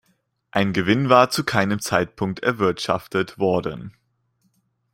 [0.49, 3.95] Ein Gewinn war zu keinem Zeitpunkt erwirtschaftet worden.